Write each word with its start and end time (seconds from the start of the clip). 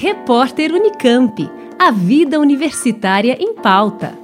Repórter 0.00 0.72
Unicamp. 0.72 1.50
A 1.76 1.90
vida 1.90 2.38
universitária 2.38 3.36
em 3.40 3.52
pauta. 3.52 4.16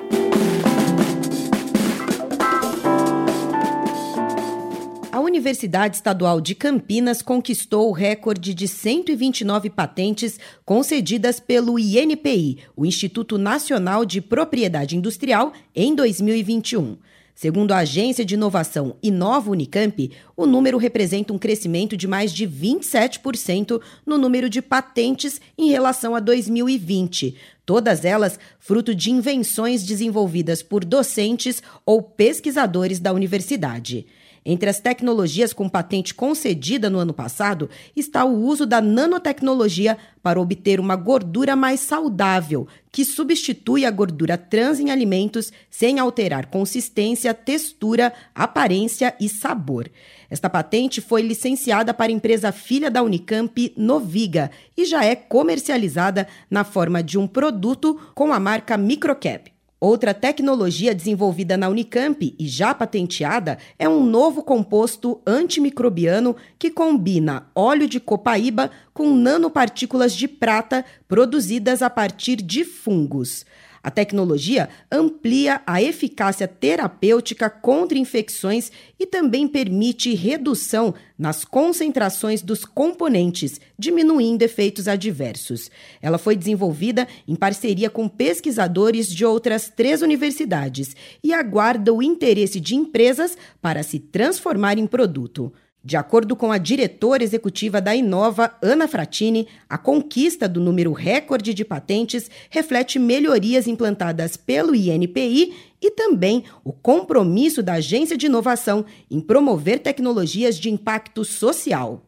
A 5.11 5.19
Universidade 5.19 5.97
Estadual 5.97 6.41
de 6.41 6.55
Campinas 6.55 7.23
conquistou 7.23 7.89
o 7.89 7.93
recorde 7.93 8.55
de 8.55 8.69
129 8.69 9.69
patentes 9.69 10.39
concedidas 10.65 11.41
pelo 11.41 11.77
INPI, 11.77 12.59
o 12.77 12.87
Instituto 12.87 13.37
Nacional 13.37 14.05
de 14.05 14.21
Propriedade 14.21 14.97
Industrial, 14.97 15.53
em 15.75 15.93
2021. 15.93 16.97
Segundo 17.35 17.73
a 17.73 17.79
agência 17.79 18.25
de 18.25 18.35
inovação 18.35 18.97
Inova 19.03 19.51
Unicamp, 19.51 20.11
o 20.37 20.47
número 20.47 20.79
representa 20.79 21.33
um 21.33 21.39
crescimento 21.39 21.97
de 21.97 22.07
mais 22.07 22.33
de 22.33 22.47
27% 22.47 23.81
no 24.07 24.17
número 24.17 24.49
de 24.49 24.63
patentes 24.63 25.41
em 25.59 25.69
relação 25.69 26.15
a 26.15 26.21
2020. 26.21 27.35
Todas 27.67 28.05
elas 28.05 28.39
fruto 28.61 28.95
de 28.95 29.11
invenções 29.11 29.83
desenvolvidas 29.83 30.63
por 30.63 30.85
docentes 30.85 31.61
ou 31.85 32.01
pesquisadores 32.01 33.01
da 33.01 33.13
universidade. 33.13 34.07
Entre 34.47 34.69
as 34.69 34.79
tecnologias 34.79 35.55
com 35.55 35.71
patente 35.71 36.13
concedida 36.13 36.91
no 36.91 36.99
ano 36.99 37.15
passado 37.15 37.71
está 37.97 38.27
o 38.27 38.45
uso 38.45 38.67
da 38.67 38.79
nanotecnologia 38.79 39.97
para 40.23 40.39
obter 40.39 40.79
uma 40.79 40.97
gordura 40.97 41.57
mais 41.57 41.81
saudável, 41.81 42.69
que 42.93 43.07
substitui 43.07 43.87
a 43.87 43.91
gordura 43.91 44.37
trans 44.37 44.79
em 44.79 44.91
alimentos 44.91 45.51
sem 45.71 45.99
alterar 45.99 46.47
consistência, 46.47 47.33
textura, 47.33 48.13
aparência 48.35 49.17
e 49.19 49.31
sabor. 49.31 49.91
Esta 50.29 50.51
patente 50.51 51.01
foi 51.01 51.23
licenciada 51.23 51.95
para 51.95 52.13
a 52.13 52.15
empresa 52.15 52.53
filha 52.53 52.91
da 52.91 53.03
Unicamp, 53.03 53.73
Noviga, 53.79 54.51
e 54.77 54.85
já 54.85 55.03
é 55.03 55.17
comercializada 55.17 56.29
na 56.51 56.65
forma 56.65 57.03
de 57.03 57.19
um 57.19 57.27
produto 57.27 57.99
com 58.15 58.31
a 58.31 58.39
marca 58.39 58.77
Microcap. 58.77 59.54
Outra 59.85 60.15
tecnologia 60.15 60.95
desenvolvida 60.95 61.59
na 61.59 61.69
Unicamp 61.69 62.35
e 62.39 62.49
já 62.49 62.73
patenteada 62.73 63.59
é 63.79 63.87
um 63.87 64.03
novo 64.03 64.43
composto 64.43 65.21
antimicrobiano 65.27 66.35
que 66.59 66.71
combina 66.71 67.51
óleo 67.55 67.87
de 67.87 68.01
copaíba 68.01 68.71
com 68.95 69.15
nanopartículas 69.15 70.17
de 70.17 70.27
prata 70.27 70.87
produzidas 71.07 71.83
a 71.83 71.91
partir 71.91 72.37
de 72.37 72.65
fungos. 72.65 73.45
A 73.85 73.91
tecnologia 73.91 74.71
amplia 74.91 75.61
a 75.67 75.83
eficácia 75.83 76.49
terapêutica 76.49 77.51
contra 77.51 77.99
infecções 77.99 78.73
e 78.99 79.05
também 79.05 79.47
permite 79.47 80.15
redução 80.15 80.95
nas 81.19 81.45
concentrações 81.45 82.41
dos 82.41 82.65
componentes, 82.65 83.61
diminuindo 83.79 84.41
efeitos 84.43 84.89
adversos. 84.89 85.71
Ela 86.01 86.17
foi 86.17 86.35
desenvolvida 86.35 87.07
em 87.29 87.37
parceria 87.37 87.91
com 87.91 88.09
pesquisadores 88.09 89.07
de 89.07 89.23
outras 89.23 89.69
três 89.69 90.01
universidades 90.01 90.97
e 91.23 91.35
aguarda 91.35 91.93
o 91.93 92.03
interesse 92.03 92.59
de 92.59 92.75
empresas 92.75 93.37
para 93.61 93.83
se 93.83 93.99
transformar 93.99 94.79
em 94.79 94.87
produto. 94.87 95.53
De 95.87 95.99
acordo 95.99 96.35
com 96.35 96.51
a 96.51 96.57
diretora 96.57 97.23
executiva 97.23 97.79
da 97.79 97.95
Inova, 97.95 98.55
Ana 98.63 98.89
Fratini, 98.89 99.47
a 99.69 99.77
conquista 99.77 100.49
do 100.49 100.59
número 100.59 100.93
recorde 100.93 101.53
de 101.53 101.63
patentes 101.63 102.31
reflete 102.49 102.99
melhorias 102.99 103.69
implantadas 103.69 104.35
pelo 104.35 104.75
INPI 104.75 105.53
e 105.83 105.91
também 105.91 106.45
o 106.65 106.73
compromisso 106.73 107.63
da 107.63 107.75
Agência 107.75 108.17
de 108.17 108.25
Inovação 108.25 108.87
em 109.11 109.21
promover 109.21 109.79
tecnologias 109.79 110.59
de 110.59 110.71
impacto 110.71 111.23
social. 111.23 112.03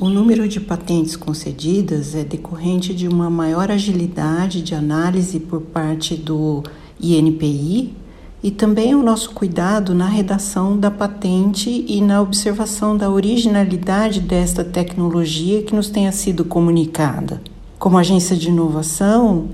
O 0.00 0.08
número 0.08 0.48
de 0.48 0.58
patentes 0.58 1.14
concedidas 1.14 2.14
é 2.14 2.24
decorrente 2.24 2.94
de 2.94 3.06
uma 3.06 3.28
maior 3.28 3.70
agilidade 3.70 4.62
de 4.62 4.74
análise 4.74 5.38
por 5.38 5.60
parte 5.60 6.16
do 6.16 6.62
INPI 6.98 7.99
e 8.42 8.50
também 8.50 8.94
o 8.94 9.02
nosso 9.02 9.30
cuidado 9.32 9.94
na 9.94 10.06
redação 10.06 10.78
da 10.78 10.90
patente 10.90 11.84
e 11.86 12.00
na 12.00 12.22
observação 12.22 12.96
da 12.96 13.10
originalidade 13.10 14.20
desta 14.20 14.64
tecnologia 14.64 15.62
que 15.62 15.74
nos 15.74 15.90
tenha 15.90 16.10
sido 16.10 16.44
comunicada. 16.44 17.40
Como 17.78 17.98
agência 17.98 18.36
de 18.36 18.48
inovação, 18.48 19.48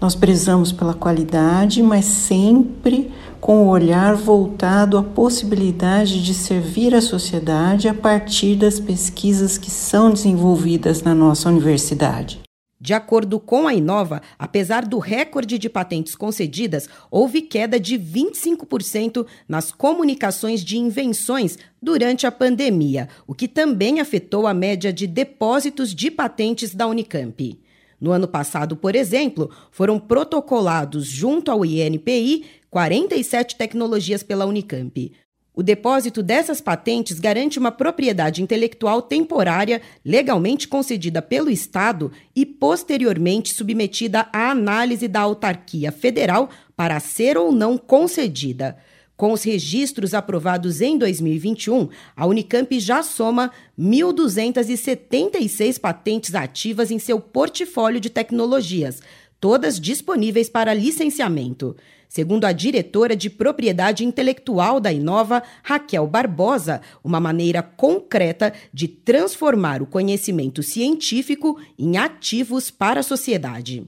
nós 0.00 0.14
prezamos 0.14 0.70
pela 0.70 0.92
qualidade, 0.92 1.82
mas 1.82 2.04
sempre 2.04 3.10
com 3.40 3.66
o 3.66 3.68
olhar 3.68 4.14
voltado 4.14 4.98
à 4.98 5.02
possibilidade 5.02 6.22
de 6.22 6.34
servir 6.34 6.94
a 6.94 7.00
sociedade 7.00 7.88
a 7.88 7.94
partir 7.94 8.56
das 8.56 8.78
pesquisas 8.80 9.56
que 9.56 9.70
são 9.70 10.10
desenvolvidas 10.10 11.02
na 11.02 11.14
nossa 11.14 11.48
universidade. 11.48 12.40
De 12.78 12.92
acordo 12.92 13.40
com 13.40 13.66
a 13.66 13.72
Inova, 13.72 14.20
apesar 14.38 14.84
do 14.84 14.98
recorde 14.98 15.58
de 15.58 15.68
patentes 15.68 16.14
concedidas, 16.14 16.88
houve 17.10 17.40
queda 17.40 17.80
de 17.80 17.98
25% 17.98 19.26
nas 19.48 19.72
comunicações 19.72 20.62
de 20.62 20.76
invenções 20.76 21.58
durante 21.80 22.26
a 22.26 22.32
pandemia, 22.32 23.08
o 23.26 23.34
que 23.34 23.48
também 23.48 23.98
afetou 23.98 24.46
a 24.46 24.52
média 24.52 24.92
de 24.92 25.06
depósitos 25.06 25.94
de 25.94 26.10
patentes 26.10 26.74
da 26.74 26.86
Unicamp. 26.86 27.58
No 27.98 28.12
ano 28.12 28.28
passado, 28.28 28.76
por 28.76 28.94
exemplo, 28.94 29.50
foram 29.70 29.98
protocolados 29.98 31.06
junto 31.06 31.50
ao 31.50 31.64
INPI 31.64 32.44
47 32.68 33.56
tecnologias 33.56 34.22
pela 34.22 34.44
Unicamp. 34.44 35.12
O 35.58 35.62
depósito 35.62 36.22
dessas 36.22 36.60
patentes 36.60 37.18
garante 37.18 37.58
uma 37.58 37.72
propriedade 37.72 38.42
intelectual 38.42 39.00
temporária 39.00 39.80
legalmente 40.04 40.68
concedida 40.68 41.22
pelo 41.22 41.48
Estado 41.48 42.12
e 42.34 42.44
posteriormente 42.44 43.54
submetida 43.54 44.28
à 44.34 44.50
análise 44.50 45.08
da 45.08 45.20
autarquia 45.20 45.90
federal 45.90 46.50
para 46.76 47.00
ser 47.00 47.38
ou 47.38 47.52
não 47.52 47.78
concedida. 47.78 48.76
Com 49.16 49.32
os 49.32 49.44
registros 49.44 50.12
aprovados 50.12 50.82
em 50.82 50.98
2021, 50.98 51.88
a 52.14 52.26
Unicamp 52.26 52.78
já 52.78 53.02
soma 53.02 53.50
1.276 53.80 55.80
patentes 55.80 56.34
ativas 56.34 56.90
em 56.90 56.98
seu 56.98 57.18
portfólio 57.18 57.98
de 57.98 58.10
tecnologias, 58.10 59.00
todas 59.40 59.80
disponíveis 59.80 60.50
para 60.50 60.74
licenciamento. 60.74 61.74
Segundo 62.16 62.46
a 62.46 62.52
diretora 62.52 63.14
de 63.14 63.28
propriedade 63.28 64.02
intelectual 64.02 64.80
da 64.80 64.90
Inova, 64.90 65.42
Raquel 65.62 66.06
Barbosa, 66.06 66.80
uma 67.04 67.20
maneira 67.20 67.62
concreta 67.62 68.54
de 68.72 68.88
transformar 68.88 69.82
o 69.82 69.86
conhecimento 69.86 70.62
científico 70.62 71.60
em 71.78 71.98
ativos 71.98 72.70
para 72.70 73.00
a 73.00 73.02
sociedade. 73.02 73.86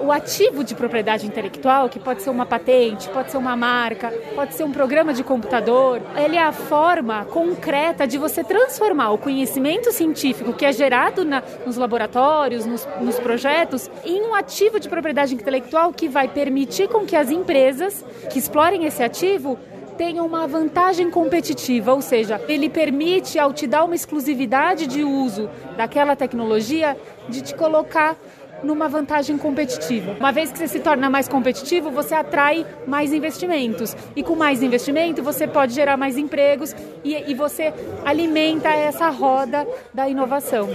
O 0.00 0.10
ativo 0.10 0.64
de 0.64 0.74
propriedade 0.74 1.24
intelectual, 1.24 1.88
que 1.88 2.00
pode 2.00 2.20
ser 2.20 2.30
uma 2.30 2.44
patente, 2.44 3.08
pode 3.10 3.30
ser 3.30 3.36
uma 3.36 3.56
marca, 3.56 4.12
pode 4.34 4.54
ser 4.54 4.64
um 4.64 4.72
programa 4.72 5.14
de 5.14 5.22
computador, 5.22 6.02
ele 6.16 6.36
é 6.36 6.42
a 6.42 6.50
forma 6.50 7.24
concreta 7.26 8.04
de 8.04 8.18
você 8.18 8.42
transformar 8.42 9.12
o 9.12 9.18
conhecimento 9.18 9.92
científico 9.92 10.52
que 10.52 10.64
é 10.64 10.72
gerado 10.72 11.24
na, 11.24 11.42
nos 11.64 11.76
laboratórios, 11.76 12.66
nos, 12.66 12.86
nos 13.00 13.20
projetos, 13.20 13.88
em 14.04 14.20
um 14.22 14.34
ativo 14.34 14.80
de 14.80 14.88
propriedade 14.88 15.32
intelectual 15.32 15.92
que 15.92 16.08
vai 16.08 16.26
permitir 16.26 16.88
com 16.88 17.06
que 17.06 17.14
as 17.14 17.30
empresas 17.30 18.04
que 18.30 18.38
explorem 18.38 18.84
esse 18.86 19.02
ativo 19.02 19.56
tenham 19.96 20.26
uma 20.26 20.46
vantagem 20.46 21.10
competitiva, 21.10 21.94
ou 21.94 22.02
seja, 22.02 22.40
ele 22.48 22.68
permite, 22.68 23.38
ao 23.38 23.52
te 23.52 23.66
dar 23.66 23.84
uma 23.84 23.94
exclusividade 23.94 24.86
de 24.86 25.04
uso 25.04 25.48
daquela 25.76 26.16
tecnologia, 26.16 26.96
de 27.28 27.40
te 27.40 27.54
colocar 27.54 28.16
numa 28.64 28.88
vantagem 28.88 29.36
competitiva. 29.38 30.16
Uma 30.18 30.32
vez 30.32 30.50
que 30.50 30.58
você 30.58 30.66
se 30.66 30.80
torna 30.80 31.10
mais 31.10 31.28
competitivo, 31.28 31.90
você 31.90 32.14
atrai 32.14 32.66
mais 32.86 33.12
investimentos. 33.12 33.96
E 34.16 34.22
com 34.22 34.34
mais 34.34 34.62
investimento, 34.62 35.22
você 35.22 35.46
pode 35.46 35.74
gerar 35.74 35.96
mais 35.96 36.16
empregos 36.16 36.74
e, 37.04 37.14
e 37.30 37.34
você 37.34 37.72
alimenta 38.04 38.68
essa 38.70 39.08
roda 39.10 39.66
da 39.92 40.08
inovação. 40.08 40.68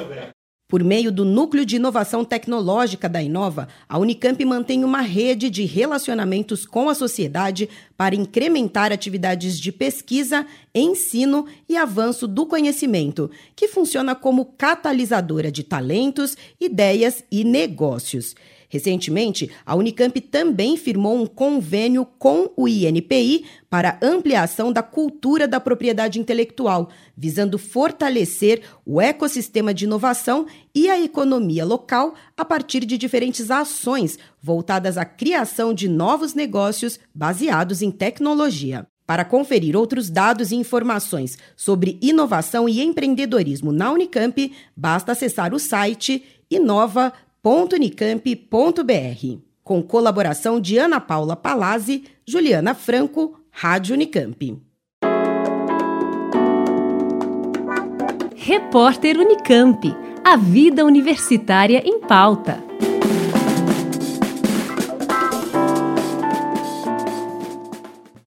Por 0.69 0.83
meio 0.83 1.11
do 1.11 1.25
Núcleo 1.25 1.65
de 1.65 1.77
Inovação 1.77 2.23
Tecnológica 2.23 3.09
da 3.09 3.19
Inova, 3.19 3.67
a 3.89 3.97
Unicamp 3.97 4.45
mantém 4.45 4.83
uma 4.83 5.01
rede 5.01 5.49
de 5.49 5.65
relacionamentos 5.65 6.63
com 6.63 6.89
a 6.89 6.93
sociedade 6.93 7.67
para 7.99 8.15
incrementar 8.15 8.93
atividades 8.93 9.59
de 9.59 9.73
pesquisa, 9.73 10.47
ensino 10.73 11.45
e 11.67 11.75
avanço 11.75 12.29
do 12.29 12.45
conhecimento, 12.45 13.29
que 13.53 13.67
funciona 13.67 14.15
como 14.15 14.45
catalisadora 14.45 15.51
de 15.51 15.65
talentos, 15.65 16.37
ideias 16.61 17.25
e 17.29 17.43
negócios. 17.43 18.35
Recentemente, 18.69 19.49
a 19.65 19.75
Unicamp 19.75 20.21
também 20.21 20.77
firmou 20.77 21.19
um 21.19 21.25
convênio 21.25 22.05
com 22.05 22.51
o 22.55 22.67
INPI 22.67 23.43
para 23.67 23.97
ampliação 23.99 24.71
da 24.71 24.83
cultura 24.83 25.47
da 25.47 25.59
propriedade 25.59 26.19
intelectual, 26.19 26.89
visando 27.17 27.57
fortalecer 27.57 28.61
o 28.85 29.01
ecossistema 29.01 29.73
de 29.73 29.85
inovação 29.85 30.45
e 30.73 30.87
a 30.87 31.01
economia 31.01 31.65
local 31.65 32.13
a 32.37 32.45
partir 32.45 32.85
de 32.85 32.95
diferentes 32.95 33.49
ações 33.49 34.19
voltadas 34.39 34.99
à 34.99 35.03
criação 35.03 35.73
de 35.73 35.89
novos 35.89 36.35
negócios 36.35 36.99
baseados 37.13 37.81
em 37.81 37.88
em 37.89 37.91
tecnologia. 37.91 38.87
Para 39.05 39.25
conferir 39.25 39.75
outros 39.75 40.07
dados 40.07 40.51
e 40.51 40.55
informações 40.55 41.35
sobre 41.57 41.97
inovação 41.99 42.69
e 42.69 42.79
empreendedorismo 42.79 43.71
na 43.71 43.91
Unicamp, 43.91 44.53
basta 44.77 45.13
acessar 45.13 45.51
o 45.51 45.59
site 45.59 46.23
inova.unicamp.br. 46.49 49.39
Com 49.63 49.81
colaboração 49.81 50.61
de 50.61 50.77
Ana 50.77 50.99
Paula 50.99 51.35
Palazzi, 51.35 52.03
Juliana 52.25 52.75
Franco, 52.75 53.39
Rádio 53.49 53.95
Unicamp. 53.95 54.61
Repórter 58.35 59.17
Unicamp. 59.17 59.91
A 60.23 60.37
vida 60.37 60.85
universitária 60.85 61.81
em 61.83 61.99
pauta. 61.99 62.68